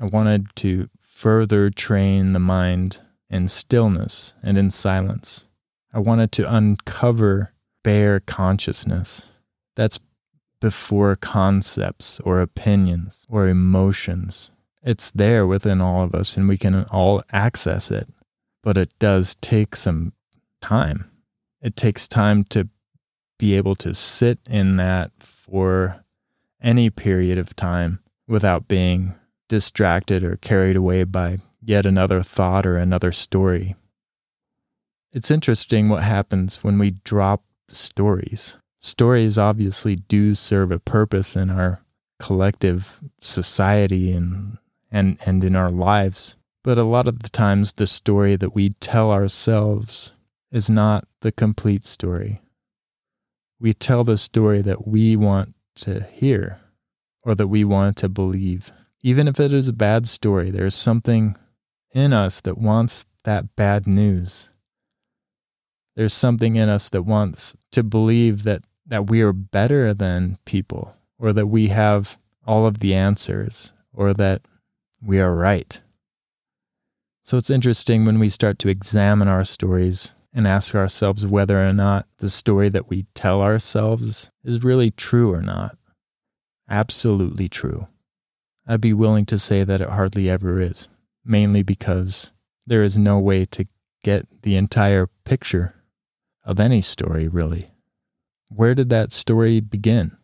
I 0.00 0.06
wanted 0.06 0.48
to 0.56 0.88
further 1.00 1.70
train 1.70 2.32
the 2.32 2.40
mind 2.40 2.98
in 3.28 3.46
stillness 3.46 4.34
and 4.42 4.58
in 4.58 4.70
silence. 4.70 5.44
I 5.92 6.00
wanted 6.00 6.32
to 6.32 6.52
uncover 6.52 7.52
bare 7.82 8.20
consciousness. 8.20 9.26
That's 9.76 9.98
before 10.60 11.16
concepts 11.16 12.20
or 12.20 12.40
opinions 12.40 13.26
or 13.30 13.48
emotions. 13.48 14.50
It's 14.82 15.10
there 15.10 15.46
within 15.46 15.80
all 15.80 16.02
of 16.02 16.14
us 16.14 16.36
and 16.36 16.48
we 16.48 16.58
can 16.58 16.84
all 16.84 17.22
access 17.32 17.90
it, 17.90 18.08
but 18.62 18.76
it 18.76 18.92
does 18.98 19.36
take 19.36 19.74
some 19.74 20.12
time. 20.60 21.10
It 21.62 21.76
takes 21.76 22.08
time 22.08 22.44
to 22.44 22.68
be 23.38 23.54
able 23.54 23.74
to 23.76 23.94
sit 23.94 24.38
in 24.48 24.76
that 24.76 25.12
for 25.18 26.04
any 26.62 26.90
period 26.90 27.38
of 27.38 27.56
time 27.56 28.00
without 28.28 28.68
being 28.68 29.14
distracted 29.48 30.22
or 30.22 30.36
carried 30.36 30.76
away 30.76 31.04
by 31.04 31.38
yet 31.62 31.86
another 31.86 32.22
thought 32.22 32.66
or 32.66 32.76
another 32.76 33.12
story. 33.12 33.74
It's 35.12 35.30
interesting 35.30 35.88
what 35.88 36.02
happens 36.02 36.62
when 36.62 36.78
we 36.78 36.92
drop 36.92 37.42
stories. 37.74 38.56
Stories 38.80 39.36
obviously 39.36 39.96
do 39.96 40.34
serve 40.34 40.72
a 40.72 40.78
purpose 40.78 41.36
in 41.36 41.50
our 41.50 41.82
collective 42.18 43.00
society 43.20 44.12
and, 44.12 44.58
and, 44.90 45.18
and 45.26 45.44
in 45.44 45.56
our 45.56 45.70
lives. 45.70 46.36
But 46.62 46.78
a 46.78 46.84
lot 46.84 47.08
of 47.08 47.20
the 47.20 47.28
times, 47.28 47.74
the 47.74 47.86
story 47.86 48.36
that 48.36 48.54
we 48.54 48.70
tell 48.80 49.10
ourselves 49.10 50.12
is 50.52 50.68
not 50.68 51.06
the 51.20 51.32
complete 51.32 51.84
story. 51.84 52.40
We 53.58 53.74
tell 53.74 54.04
the 54.04 54.18
story 54.18 54.62
that 54.62 54.86
we 54.86 55.16
want 55.16 55.54
to 55.76 56.02
hear 56.12 56.60
or 57.22 57.34
that 57.34 57.48
we 57.48 57.64
want 57.64 57.96
to 57.98 58.08
believe. 58.08 58.72
Even 59.02 59.28
if 59.28 59.40
it 59.40 59.52
is 59.52 59.68
a 59.68 59.72
bad 59.72 60.06
story, 60.06 60.50
there 60.50 60.66
is 60.66 60.74
something 60.74 61.36
in 61.92 62.12
us 62.12 62.40
that 62.42 62.58
wants 62.58 63.06
that 63.24 63.56
bad 63.56 63.86
news. 63.86 64.50
There's 66.00 66.14
something 66.14 66.56
in 66.56 66.70
us 66.70 66.88
that 66.88 67.02
wants 67.02 67.54
to 67.72 67.82
believe 67.82 68.44
that, 68.44 68.62
that 68.86 69.10
we 69.10 69.20
are 69.20 69.34
better 69.34 69.92
than 69.92 70.38
people, 70.46 70.96
or 71.18 71.34
that 71.34 71.48
we 71.48 71.68
have 71.68 72.16
all 72.46 72.64
of 72.64 72.78
the 72.78 72.94
answers, 72.94 73.74
or 73.92 74.14
that 74.14 74.40
we 75.02 75.20
are 75.20 75.34
right. 75.34 75.78
So 77.22 77.36
it's 77.36 77.50
interesting 77.50 78.06
when 78.06 78.18
we 78.18 78.30
start 78.30 78.58
to 78.60 78.70
examine 78.70 79.28
our 79.28 79.44
stories 79.44 80.14
and 80.32 80.48
ask 80.48 80.74
ourselves 80.74 81.26
whether 81.26 81.62
or 81.62 81.74
not 81.74 82.06
the 82.16 82.30
story 82.30 82.70
that 82.70 82.88
we 82.88 83.04
tell 83.12 83.42
ourselves 83.42 84.30
is 84.42 84.64
really 84.64 84.90
true 84.90 85.30
or 85.30 85.42
not. 85.42 85.76
Absolutely 86.66 87.50
true. 87.50 87.88
I'd 88.66 88.80
be 88.80 88.94
willing 88.94 89.26
to 89.26 89.38
say 89.38 89.64
that 89.64 89.82
it 89.82 89.90
hardly 89.90 90.30
ever 90.30 90.62
is, 90.62 90.88
mainly 91.26 91.62
because 91.62 92.32
there 92.66 92.82
is 92.82 92.96
no 92.96 93.18
way 93.18 93.44
to 93.44 93.68
get 94.02 94.26
the 94.40 94.56
entire 94.56 95.06
picture 95.26 95.74
of 96.50 96.58
any 96.58 96.82
story, 96.82 97.28
really. 97.28 97.68
Where 98.48 98.74
did 98.74 98.90
that 98.90 99.12
story 99.12 99.60
begin? 99.60 100.16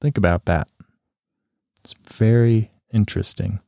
Think 0.00 0.18
about 0.18 0.46
that. 0.46 0.68
It's 1.84 1.94
very 2.12 2.72
interesting. 2.92 3.60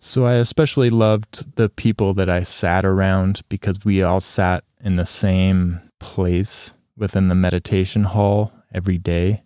So, 0.00 0.26
I 0.26 0.34
especially 0.34 0.90
loved 0.90 1.56
the 1.56 1.68
people 1.68 2.12
that 2.14 2.28
I 2.28 2.42
sat 2.42 2.84
around 2.84 3.42
because 3.48 3.84
we 3.84 4.02
all 4.02 4.20
sat 4.20 4.64
in 4.80 4.96
the 4.96 5.06
same 5.06 5.80
place 6.00 6.74
within 6.96 7.28
the 7.28 7.34
meditation 7.36 8.02
hall 8.02 8.52
every 8.74 8.98
day. 8.98 9.42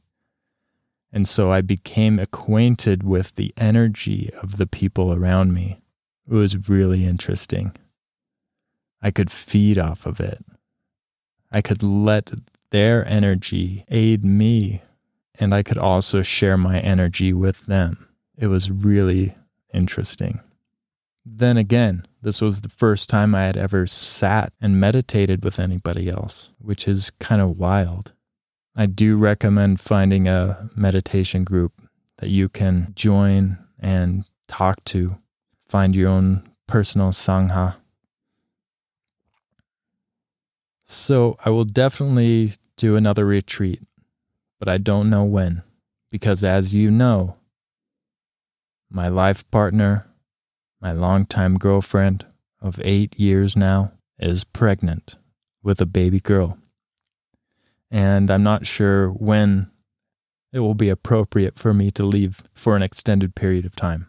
And 1.12 1.28
so 1.28 1.50
I 1.50 1.60
became 1.60 2.18
acquainted 2.18 3.02
with 3.02 3.34
the 3.34 3.52
energy 3.58 4.30
of 4.42 4.56
the 4.56 4.66
people 4.66 5.12
around 5.12 5.52
me. 5.52 5.82
It 6.26 6.32
was 6.32 6.68
really 6.70 7.04
interesting. 7.04 7.72
I 9.02 9.10
could 9.10 9.30
feed 9.30 9.78
off 9.78 10.06
of 10.06 10.20
it. 10.20 10.44
I 11.50 11.60
could 11.60 11.82
let 11.82 12.30
their 12.70 13.06
energy 13.06 13.84
aid 13.88 14.24
me, 14.24 14.82
and 15.38 15.54
I 15.54 15.62
could 15.62 15.78
also 15.78 16.22
share 16.22 16.56
my 16.56 16.80
energy 16.80 17.32
with 17.32 17.66
them. 17.66 18.08
It 18.38 18.46
was 18.46 18.70
really 18.70 19.34
interesting. 19.74 20.40
Then 21.24 21.56
again, 21.56 22.06
this 22.22 22.40
was 22.40 22.60
the 22.60 22.68
first 22.68 23.08
time 23.08 23.34
I 23.34 23.42
had 23.44 23.56
ever 23.56 23.86
sat 23.86 24.52
and 24.60 24.80
meditated 24.80 25.44
with 25.44 25.58
anybody 25.58 26.08
else, 26.08 26.52
which 26.58 26.88
is 26.88 27.10
kind 27.20 27.40
of 27.40 27.58
wild. 27.58 28.12
I 28.74 28.86
do 28.86 29.16
recommend 29.16 29.80
finding 29.80 30.26
a 30.26 30.68
meditation 30.74 31.44
group 31.44 31.72
that 32.18 32.30
you 32.30 32.48
can 32.48 32.92
join 32.94 33.58
and 33.78 34.24
talk 34.48 34.82
to. 34.84 35.18
Find 35.68 35.94
your 35.94 36.08
own 36.08 36.48
personal 36.66 37.10
Sangha 37.10 37.74
So 40.92 41.38
I 41.42 41.48
will 41.48 41.64
definitely 41.64 42.52
do 42.76 42.96
another 42.96 43.24
retreat, 43.24 43.80
but 44.60 44.68
I 44.68 44.76
don't 44.76 45.08
know 45.08 45.24
when. 45.24 45.62
Because 46.10 46.44
as 46.44 46.74
you 46.74 46.90
know, 46.90 47.36
my 48.90 49.08
life 49.08 49.50
partner, 49.50 50.06
my 50.82 50.92
longtime 50.92 51.56
girlfriend 51.56 52.26
of 52.60 52.78
eight 52.84 53.18
years 53.18 53.56
now, 53.56 53.92
is 54.18 54.44
pregnant 54.44 55.16
with 55.62 55.80
a 55.80 55.86
baby 55.86 56.20
girl. 56.20 56.58
And 57.90 58.30
I'm 58.30 58.42
not 58.42 58.66
sure 58.66 59.08
when 59.08 59.70
it 60.52 60.60
will 60.60 60.74
be 60.74 60.90
appropriate 60.90 61.54
for 61.56 61.72
me 61.72 61.90
to 61.92 62.04
leave 62.04 62.42
for 62.52 62.76
an 62.76 62.82
extended 62.82 63.34
period 63.34 63.64
of 63.64 63.74
time. 63.74 64.08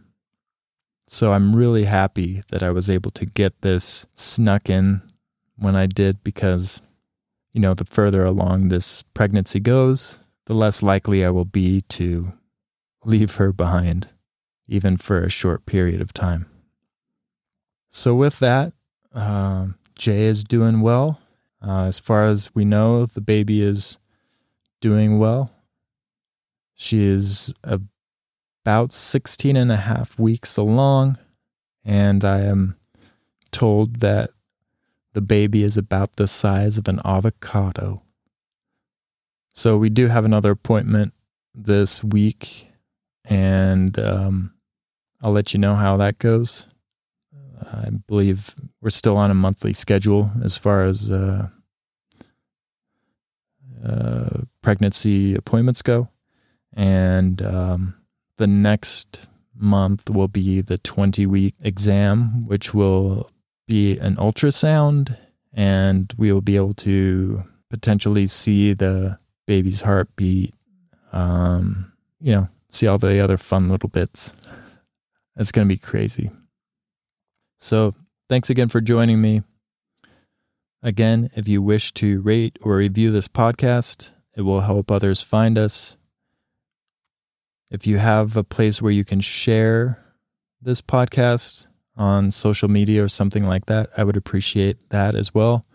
So 1.07 1.31
I'm 1.31 1.55
really 1.55 1.85
happy 1.85 2.43
that 2.49 2.61
I 2.61 2.71
was 2.71 2.89
able 2.89 3.11
to 3.11 3.25
get 3.25 3.61
this 3.61 4.05
snuck 4.15 4.69
in 4.69 5.01
when 5.57 5.75
I 5.75 5.85
did 5.85 6.23
because, 6.23 6.81
you 7.51 7.61
know, 7.61 7.73
the 7.73 7.85
further 7.85 8.25
along 8.25 8.69
this 8.69 9.03
pregnancy 9.13 9.59
goes, 9.59 10.19
the 10.45 10.53
less 10.53 10.83
likely 10.83 11.23
I 11.23 11.29
will 11.29 11.45
be 11.45 11.81
to 11.81 12.33
leave 13.05 13.35
her 13.35 13.51
behind, 13.51 14.09
even 14.67 14.97
for 14.97 15.23
a 15.23 15.29
short 15.29 15.65
period 15.65 16.01
of 16.01 16.13
time. 16.13 16.47
So, 17.89 18.15
with 18.15 18.39
that, 18.39 18.73
uh, 19.13 19.67
Jay 19.95 20.25
is 20.25 20.43
doing 20.43 20.81
well. 20.81 21.19
Uh, 21.61 21.85
as 21.85 21.99
far 21.99 22.25
as 22.25 22.53
we 22.53 22.65
know, 22.65 23.05
the 23.05 23.21
baby 23.21 23.61
is 23.61 23.97
doing 24.81 25.19
well. 25.19 25.51
She 26.73 27.03
is 27.03 27.53
about 27.63 28.91
16 28.91 29.55
and 29.55 29.71
a 29.71 29.77
half 29.77 30.17
weeks 30.19 30.57
along, 30.57 31.17
and 31.85 32.25
I 32.25 32.39
am 32.41 32.75
told 33.51 33.97
that 33.97 34.31
the 35.13 35.21
baby 35.21 35.63
is 35.63 35.77
about 35.77 36.15
the 36.15 36.27
size 36.27 36.77
of 36.77 36.87
an 36.87 36.99
avocado. 37.05 38.01
So 39.53 39.77
we 39.77 39.89
do 39.89 40.07
have 40.07 40.25
another 40.25 40.51
appointment 40.51 41.13
this 41.53 42.03
week, 42.03 42.67
and 43.25 43.97
um, 43.99 44.53
I'll 45.21 45.31
let 45.31 45.53
you 45.53 45.59
know 45.59 45.75
how 45.75 45.97
that 45.97 46.17
goes. 46.17 46.67
I 47.71 47.89
believe 48.07 48.53
we're 48.81 48.89
still 48.89 49.17
on 49.17 49.31
a 49.31 49.35
monthly 49.35 49.73
schedule 49.73 50.31
as 50.43 50.57
far 50.57 50.83
as 50.83 51.11
uh, 51.11 51.47
uh, 53.85 54.41
pregnancy 54.61 55.35
appointments 55.35 55.81
go. 55.81 56.09
And 56.73 57.41
um, 57.41 57.95
the 58.37 58.47
next 58.47 59.27
month 59.55 60.09
will 60.09 60.27
be 60.27 60.61
the 60.61 60.77
20 60.79 61.25
week 61.27 61.55
exam, 61.61 62.45
which 62.45 62.73
will 62.73 63.29
be 63.67 63.97
an 63.97 64.15
ultrasound, 64.15 65.17
and 65.53 66.13
we 66.17 66.31
will 66.31 66.41
be 66.41 66.55
able 66.55 66.73
to 66.73 67.43
potentially 67.69 68.27
see 68.27 68.73
the 68.73 69.17
baby's 69.45 69.81
heartbeat. 69.81 70.53
Um, 71.11 71.93
you 72.19 72.33
know, 72.33 72.49
see 72.69 72.87
all 72.87 72.97
the 72.97 73.19
other 73.19 73.37
fun 73.37 73.69
little 73.69 73.89
bits. 73.89 74.33
It's 75.35 75.51
going 75.51 75.67
to 75.67 75.73
be 75.73 75.79
crazy. 75.79 76.31
So, 77.59 77.95
thanks 78.29 78.49
again 78.49 78.69
for 78.69 78.81
joining 78.81 79.21
me. 79.21 79.43
Again, 80.81 81.29
if 81.35 81.47
you 81.47 81.61
wish 81.61 81.93
to 81.93 82.21
rate 82.21 82.57
or 82.61 82.75
review 82.75 83.11
this 83.11 83.27
podcast, 83.27 84.09
it 84.35 84.41
will 84.41 84.61
help 84.61 84.91
others 84.91 85.21
find 85.21 85.57
us. 85.57 85.95
If 87.71 87.87
you 87.87 87.97
have 87.99 88.35
a 88.35 88.43
place 88.43 88.81
where 88.81 88.91
you 88.91 89.05
can 89.05 89.21
share 89.21 90.03
this 90.61 90.81
podcast 90.81 91.67
on 91.95 92.31
social 92.31 92.69
media 92.69 93.03
or 93.03 93.07
something 93.07 93.45
like 93.45 93.65
that, 93.67 93.89
I 93.95 94.03
would 94.03 94.17
appreciate 94.17 94.89
that 94.89 95.15
as 95.15 95.33
well. 95.33 95.65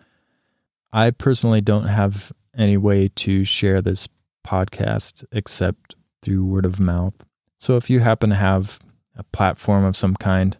I 0.92 1.10
personally 1.10 1.60
don't 1.60 1.86
have 1.86 2.32
any 2.56 2.76
way 2.76 3.08
to 3.16 3.44
share 3.44 3.80
this 3.80 4.08
podcast 4.46 5.24
except 5.30 5.94
through 6.22 6.44
word 6.44 6.64
of 6.64 6.80
mouth. 6.80 7.14
So 7.58 7.76
if 7.76 7.90
you 7.90 8.00
happen 8.00 8.30
to 8.30 8.36
have 8.36 8.80
a 9.16 9.22
platform 9.24 9.84
of 9.84 9.96
some 9.96 10.14
kind, 10.14 10.56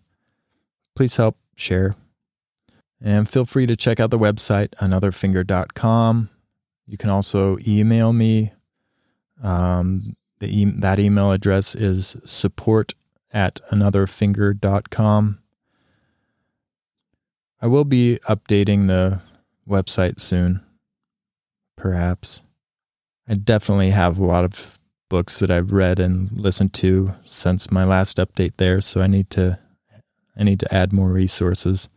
please 0.94 1.16
help 1.16 1.36
share. 1.56 1.96
And 3.00 3.28
feel 3.28 3.44
free 3.44 3.66
to 3.66 3.76
check 3.76 4.00
out 4.00 4.10
the 4.10 4.18
website, 4.18 4.70
anotherfinger.com. 4.80 6.30
You 6.86 6.96
can 6.96 7.10
also 7.10 7.56
email 7.66 8.12
me. 8.12 8.52
Um, 9.42 10.16
the 10.40 10.48
e- 10.48 10.64
that 10.78 10.98
email 10.98 11.30
address 11.30 11.74
is 11.74 12.16
support 12.24 12.94
at 13.32 13.60
anotherfinger.com. 13.70 15.38
I 17.60 17.66
will 17.66 17.84
be 17.84 18.18
updating 18.28 18.86
the 18.86 19.20
website 19.68 20.20
soon, 20.20 20.60
perhaps. 21.76 22.42
I 23.28 23.34
definitely 23.34 23.90
have 23.90 24.18
a 24.18 24.24
lot 24.24 24.44
of 24.44 24.78
books 25.08 25.38
that 25.40 25.50
I've 25.50 25.72
read 25.72 25.98
and 25.98 26.30
listened 26.32 26.72
to 26.74 27.14
since 27.22 27.70
my 27.70 27.84
last 27.84 28.18
update 28.18 28.54
there, 28.58 28.80
so 28.80 29.00
I 29.00 29.06
need 29.06 29.30
to 29.30 29.58
I 30.36 30.44
need 30.44 30.60
to 30.60 30.72
add 30.72 30.92
more 30.92 31.08
resources. 31.08 31.88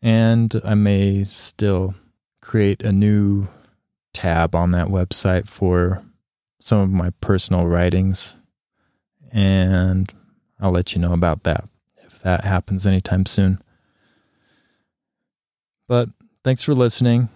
And 0.00 0.60
I 0.64 0.74
may 0.74 1.24
still 1.24 1.94
create 2.40 2.82
a 2.82 2.92
new 2.92 3.48
tab 4.14 4.54
on 4.54 4.70
that 4.72 4.88
website 4.88 5.48
for 5.48 6.02
some 6.60 6.78
of 6.78 6.90
my 6.90 7.10
personal 7.20 7.66
writings. 7.66 8.36
And 9.32 10.12
I'll 10.60 10.70
let 10.70 10.94
you 10.94 11.00
know 11.00 11.12
about 11.12 11.42
that 11.42 11.64
if 12.04 12.20
that 12.20 12.44
happens 12.44 12.86
anytime 12.86 13.26
soon. 13.26 13.58
But 15.92 16.08
thanks 16.42 16.62
for 16.62 16.74
listening. 16.74 17.28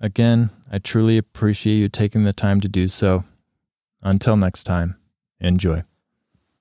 Again, 0.00 0.48
I 0.72 0.78
truly 0.78 1.18
appreciate 1.18 1.76
you 1.76 1.90
taking 1.90 2.24
the 2.24 2.32
time 2.32 2.62
to 2.62 2.68
do 2.68 2.88
so. 2.88 3.24
Until 4.00 4.34
next 4.38 4.64
time, 4.64 4.96
enjoy. 5.40 5.82